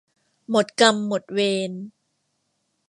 [0.49, 1.39] หมดกรรมหมดเว
[1.69, 1.71] ร